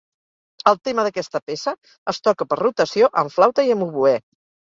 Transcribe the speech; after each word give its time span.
El 0.69 0.77
tema 0.87 1.03
d'aquesta 1.07 1.41
peça 1.49 1.73
es 2.13 2.21
toca 2.29 2.47
per 2.53 2.59
rotació, 2.61 3.11
amb 3.23 3.35
flauta 3.35 3.67
i 3.69 3.77
amb 3.77 3.87
oboè. 3.91 4.15